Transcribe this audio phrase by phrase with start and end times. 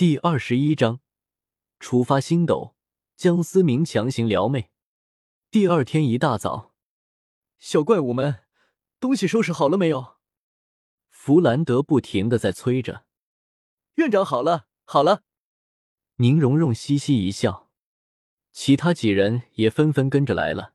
[0.00, 1.00] 第二十一章，
[1.78, 2.74] 出发星斗，
[3.18, 4.70] 江思明强行撩妹。
[5.50, 6.72] 第二天一大早，
[7.58, 8.44] 小怪物们，
[8.98, 10.16] 东西收拾好了没有？
[11.10, 13.04] 弗兰德不停的在催着。
[13.96, 15.22] 院长，好了，好了。
[16.16, 17.68] 宁荣荣嘻嘻一笑，
[18.52, 20.72] 其他几人也纷纷跟着来了。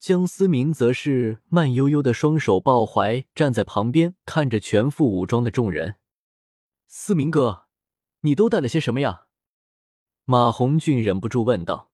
[0.00, 6.00] 江思明则是慢悠悠的双手抱怀，站在旁边看着全副武装的众人。
[6.88, 7.63] 思明哥。
[8.24, 9.26] 你都带了些什么呀？
[10.24, 11.92] 马红俊忍不住问道。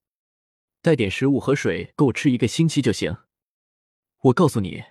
[0.81, 3.17] 带点食物和水，够吃一个星期就行。
[4.21, 4.85] 我告诉你，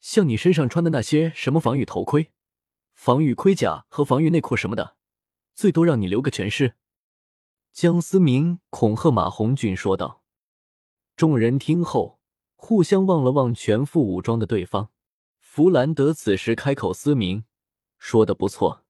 [0.00, 2.32] 像你身上穿的那些什么防御头盔、
[2.92, 4.96] 防御盔甲和防御内裤什么的，
[5.54, 6.74] 最多让你留个全尸。
[7.72, 10.22] 江思明恐吓马红俊说道。
[11.16, 12.20] 众人听后，
[12.56, 14.90] 互相望了望全副武装的对方。
[15.40, 17.44] 弗兰德此时开口：“思明，
[17.96, 18.83] 说的不错。”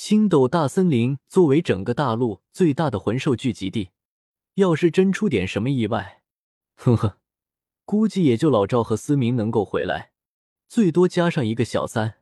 [0.00, 3.90] 星斗大森林作为整个大陆最大的魂兽聚集地，
[4.54, 6.22] 要是真出点什么意外，
[6.76, 7.16] 哼哼，
[7.84, 10.12] 估计也就老赵和思明能够回来，
[10.68, 12.18] 最多加上一个小三。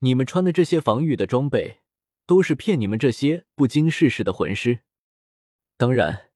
[0.00, 1.80] 你们穿的这些防御的装备，
[2.26, 4.80] 都是骗你们这些不经世事的魂师。
[5.78, 6.28] 当然，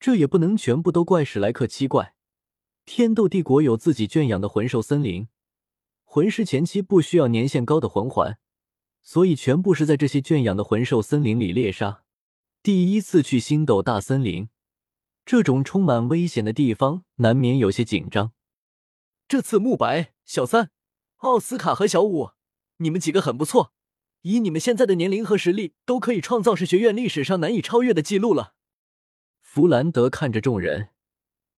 [0.00, 2.16] 这也不能全部都怪史莱克七怪。
[2.84, 5.28] 天斗帝国有自己圈养的魂兽森林，
[6.04, 8.40] 魂师前期不需要年限高的魂环。
[9.08, 12.02] 所以，全部是在这些圈养的魂兽森林里猎杀。
[12.60, 14.48] 第一次去星斗大森林，
[15.24, 18.32] 这种充满危险的地方，难免有些紧张。
[19.28, 20.72] 这次慕白、小三、
[21.18, 22.30] 奥斯卡和小五，
[22.78, 23.72] 你们几个很不错，
[24.22, 28.54] 以你们现在的年龄和实力，都可以创造是学院历史上难以超越的记录了。
[29.40, 30.88] 弗兰德看着众人，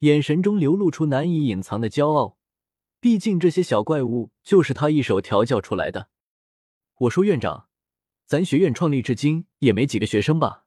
[0.01, 2.37] 眼神中流露出难以隐藏的骄傲。
[3.01, 6.11] 毕竟，这些小怪物就是他一手调教出来的。
[7.03, 7.69] 我说院长，
[8.25, 10.65] 咱学院创立至今也没几个学生吧？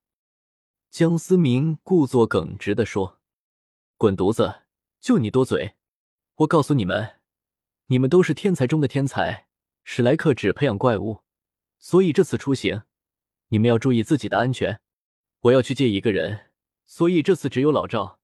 [0.90, 3.20] 江思明故作耿直的说
[3.98, 4.62] ：“滚犊子，
[5.02, 5.76] 就你多嘴！
[6.36, 7.20] 我告诉你们，
[7.88, 9.48] 你们都是天才中的天才，
[9.84, 11.20] 史莱克只培养怪物，
[11.80, 12.84] 所以这次出行，
[13.50, 14.80] 你们要注意自己的安全。
[15.42, 16.52] 我要去接一个人，
[16.86, 18.20] 所以这次只有老赵，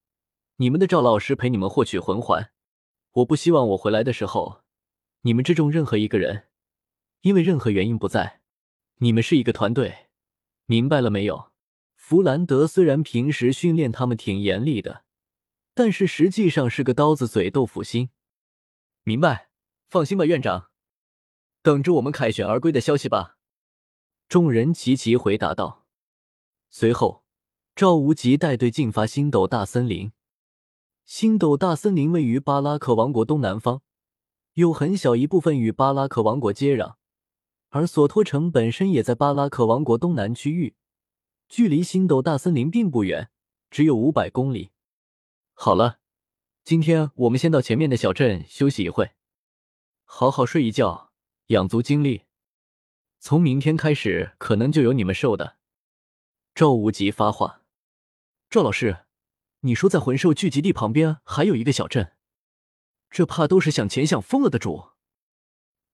[0.55, 2.51] 你们的赵老师陪你们获取魂环。
[3.11, 4.63] 我不希望我回来的时候，
[5.23, 6.45] 你们之中任何一个人。”
[7.27, 8.39] 因为任何原因不在，
[8.99, 10.07] 你们是一个团队，
[10.65, 11.51] 明白了没有？
[11.97, 15.03] 弗兰德虽然平时训练他们挺严厉的，
[15.73, 18.11] 但是实际上是个刀子嘴豆腐心。
[19.03, 19.49] 明白，
[19.89, 20.69] 放心吧，院长，
[21.61, 23.35] 等着我们凯旋而归的消息吧。
[24.29, 25.85] 众人齐齐回答道。
[26.69, 27.25] 随后，
[27.75, 30.13] 赵无极带队进发星斗大森林。
[31.03, 33.81] 星斗大森林位于巴拉克王国东南方，
[34.53, 36.95] 有很小一部分与巴拉克王国接壤。
[37.69, 40.75] 而索托城本身也在巴拉克王国东南区域，
[41.49, 43.29] 距离星斗大森林并不远，
[43.69, 44.71] 只有五百公里。
[45.53, 45.99] 好了，
[46.63, 49.11] 今天我们先到前面的小镇休息一会，
[50.05, 51.11] 好好睡一觉，
[51.47, 52.23] 养足精力。
[53.19, 55.57] 从明天开始，可能就由你们受的。
[56.55, 57.63] 赵无极发话
[58.49, 59.05] ：“赵老师，
[59.61, 62.13] 你说在魂兽聚集地旁边还有一个小镇，
[63.09, 64.91] 这怕都是想钱想疯了的主。”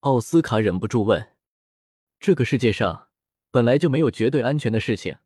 [0.00, 1.33] 奥斯卡忍不住问。
[2.20, 3.08] 这个世界上
[3.50, 5.18] 本来就没有绝对安全的事情，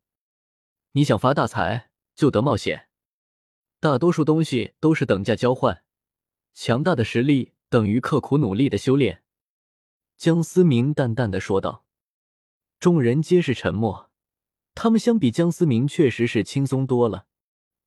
[0.92, 2.88] 你想发大财就得冒险，
[3.80, 5.84] 大多数东西都是等价交换，
[6.54, 9.22] 强大的实力等于刻苦努力的修炼。”
[10.16, 11.84] 江思明淡淡的说道。
[12.80, 14.10] 众人皆是沉默，
[14.74, 17.26] 他们相比江思明确实是轻松多了。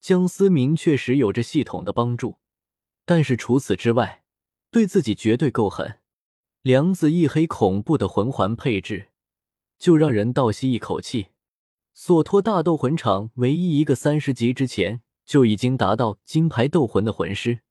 [0.02, 2.40] 江思明确实有着系统的帮助，
[3.06, 4.26] 但是除此之外，
[4.70, 6.01] 对自己绝对够狠。
[6.64, 9.08] 梁子一黑，恐怖的魂环配置，
[9.80, 11.30] 就让人倒吸一口气。
[11.96, 17.62] 索托大斗魂场唯一一个三十级之前就已经达到金牌斗魂的魂师，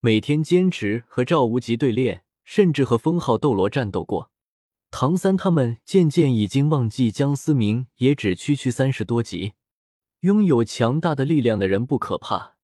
[0.00, 4.30] 每天坚持和赵无极对练，甚至和封号斗罗战斗过。
[4.90, 9.54] 唐三他们渐渐已经忘记江思明也只区区三十多级。
[10.20, 12.56] 拥有强大的力量的人不可怕，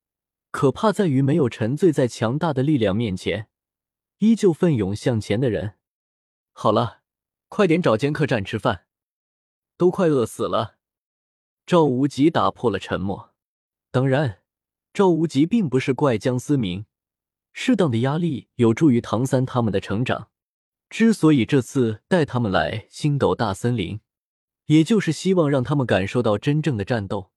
[0.50, 3.46] 可怕在于没有沉醉在强大的力量面前。
[4.18, 5.76] 依旧奋勇向前的人，
[6.62, 7.00] 好了，
[7.48, 8.84] 快点找间客栈吃饭，
[9.78, 10.76] 都快饿死了。
[11.64, 13.32] 赵无极打破了沉默。
[13.90, 14.42] 当然，
[14.92, 16.84] 赵无极并不是怪江思明，
[17.54, 20.28] 适当的压力有助于唐三他们的成长。
[20.90, 24.02] 之所以这次带他们来星斗大森林，
[24.66, 27.32] 也就是希望让他们感受到真正的战斗，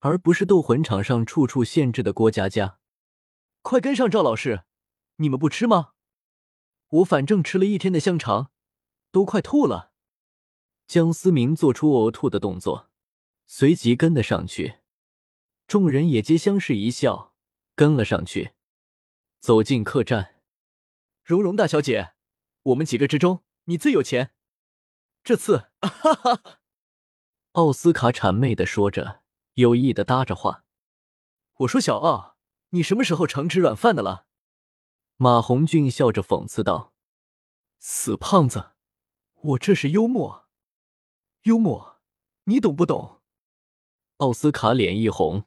[0.00, 2.80] 而不是斗魂场上处处限制的郭佳佳。
[3.62, 4.64] 快跟上赵老师，
[5.18, 5.92] 你们不吃吗？
[6.88, 8.50] 我反正吃了一天的香肠，
[9.10, 9.92] 都快吐了。
[10.86, 12.90] 江思明做出呕吐的动作，
[13.46, 14.78] 随即跟了上去。
[15.66, 17.34] 众人也皆相视一笑，
[17.74, 18.52] 跟了上去。
[19.40, 20.36] 走进客栈，
[21.24, 22.14] 蓉蓉大小姐，
[22.62, 24.32] 我们几个之中，你最有钱。
[25.24, 26.60] 这次，哈哈！
[27.52, 29.22] 奥斯卡谄媚的说着，
[29.54, 30.64] 有意的搭着话。
[31.60, 32.36] 我说小奥，
[32.70, 34.26] 你什么时候成吃软饭的了？
[35.16, 36.92] 马红俊笑着讽刺道
[37.80, 38.72] ：“死胖子，
[39.46, 40.46] 我这是幽默，
[41.42, 42.00] 幽默，
[42.44, 43.20] 你懂不懂？”
[44.18, 45.44] 奥斯卡脸一红。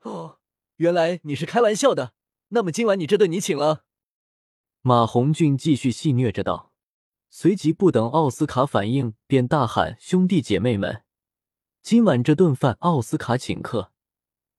[0.00, 0.40] 哦，
[0.76, 2.14] 原来你是开玩笑的。
[2.48, 3.84] 那么今晚你这顿你请了。
[4.80, 6.72] 马红俊继续戏谑着道，
[7.28, 11.04] 随即不等奥斯卡反应，便大喊：“兄弟姐妹们，
[11.82, 13.92] 今晚这顿饭奥斯卡请客！”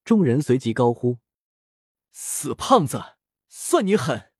[0.04, 1.20] 众人随即高呼
[2.12, 3.16] ：“死胖子，
[3.48, 4.32] 算你狠！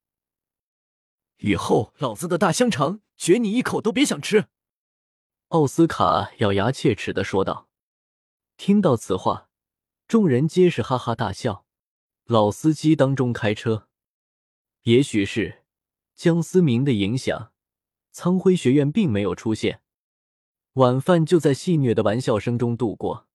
[1.38, 4.48] 以后老子的大香肠绝你一口都别想吃！”
[5.50, 7.68] 奥斯卡咬牙切齿的说道。
[8.58, 9.50] 听到此话，
[10.08, 11.66] 众人皆是哈哈大笑。
[12.26, 13.88] 老司机当中开车，
[14.82, 15.64] 也许是
[16.14, 17.54] 江思明的影响，
[18.12, 19.82] 苍辉学院并没有出现。
[20.74, 23.28] 晚饭就在戏谑的玩笑声中度过。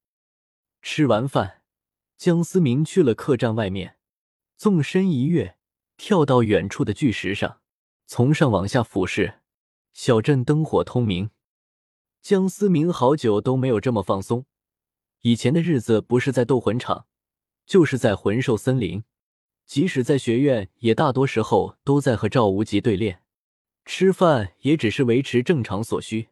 [0.83, 1.63] 吃完饭，
[2.19, 3.97] 江思明去了客栈外面，
[4.57, 5.57] 纵身一跃，
[5.97, 7.63] 跳到远处的巨石上，
[8.07, 9.42] 从上往下俯视。
[9.93, 11.31] 小镇灯火通明，
[12.21, 14.47] 江思明好久都没有这么放松。
[15.21, 17.07] 以前的日子不是在斗魂场。
[17.65, 19.05] 就是在魂兽森林，
[19.67, 23.23] 即使在学院，也大多时候都在和赵无极对练。
[23.85, 26.31] 吃饭也只是维持正常所需。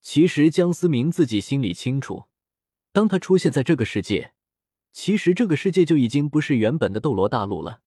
[0.00, 2.26] 其实江思明自己心里清楚，
[2.92, 4.32] 当他出现在这个世界，
[4.92, 7.80] 其实这个世界就已经不是原本的斗罗大陆了。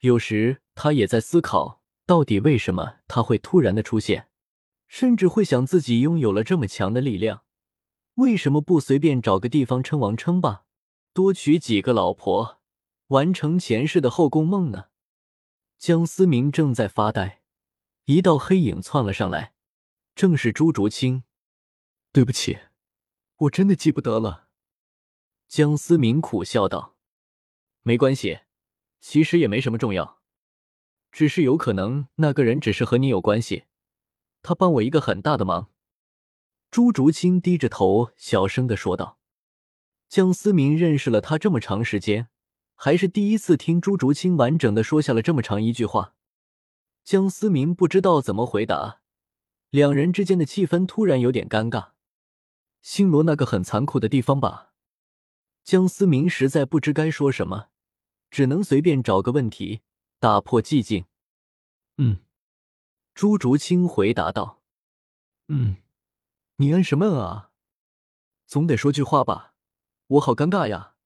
[0.00, 4.26] 有时他也在思考，到底为什么他会突然的出现，
[4.94, 7.42] 甚至会想自己拥有了这么强的力量，
[8.14, 10.66] 为什么不随便找个地方称王称霸？
[11.12, 12.60] 多娶几个老婆，
[13.08, 14.90] 完成前世的后宫梦呢？
[15.78, 17.42] 江思明正在发呆，
[18.04, 19.54] 一道黑影窜了上来，
[20.14, 21.24] 正是朱竹清。
[22.12, 22.60] 对不起，
[23.38, 24.46] 我真的记不得了。
[25.48, 26.94] 江思明苦笑道
[27.82, 28.42] ：“没关系，
[29.00, 30.20] 其实也没什么重要，
[31.10, 33.64] 只是有可能那个人只是和你有关系，
[34.44, 35.70] 他帮我一个很大的忙。”
[36.70, 39.18] 朱竹清低着头，小声的说道。
[40.08, 42.28] 江思明认识了他这么长时间，
[42.76, 46.14] 还是第一次听朱竹清完整的说下了这么长一句话。
[47.02, 49.00] 江思明不知道怎么回答，
[49.70, 51.92] 两人之间的气氛突然有点尴尬。
[52.80, 54.72] 星罗那个很残酷的地方吧？
[55.62, 57.68] 江思明实在不知该说什么，
[58.30, 59.80] 只能随便找个问题
[60.18, 61.06] 打破寂静。
[61.98, 62.18] 嗯，
[63.14, 64.60] 朱竹清回答道。
[65.46, 65.76] 嗯，
[66.56, 67.50] 你嗯什么嗯啊？
[68.44, 69.54] 总得说句话吧。
[70.08, 70.96] 我好尴尬呀，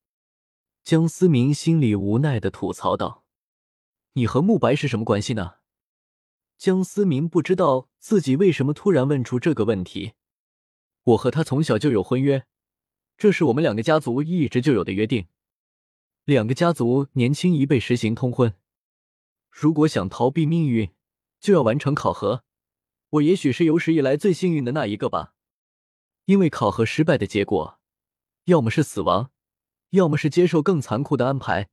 [0.82, 3.24] 江思明心里无奈的吐槽道
[4.14, 5.56] ：“你和慕白是什么关系呢？”
[6.56, 10.14] 江思明不知道自己为什么突然问出这个问题。
[11.04, 12.46] 我和他从小就有婚约，
[13.18, 15.28] 这是我们两个家族一直就有的约定。
[16.24, 18.54] 两个家族年轻一辈实行通婚，
[19.50, 20.90] 如果想逃避命运，
[21.40, 22.44] 就要完成考核。
[23.10, 25.34] 我也许是有史以来最幸运的那一个吧，
[26.26, 27.78] 因为考核失败的结果。
[28.44, 29.30] 要么是死亡，
[29.90, 31.68] 要么是接受更残酷的安排，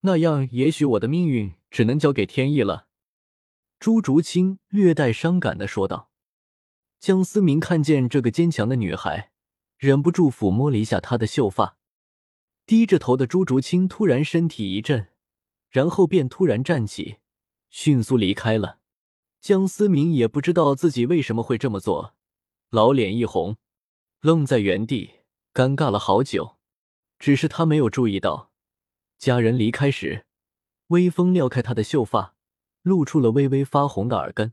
[0.00, 2.86] 那样也许我的命运只能交给天意了。”
[3.80, 6.10] 朱竹清略带伤感的说道。
[6.98, 9.32] 江思明看见这个坚强的女孩，
[9.78, 11.78] 忍不住抚摸了一下她的秀发。
[12.66, 15.08] 低着头的朱竹清突然身体一震，
[15.70, 17.16] 然后便突然站起，
[17.70, 18.78] 迅速离开了。
[19.40, 22.14] 江思明也不知道自己为什么会这么做，
[22.68, 23.56] 老脸一红，
[24.20, 25.20] 愣在原地。
[25.52, 26.58] 尴尬了好久，
[27.18, 28.52] 只是他没有注意到，
[29.18, 30.26] 家人离开时，
[30.88, 32.36] 微风撩开他的秀发，
[32.82, 34.52] 露出了微微发红的耳根。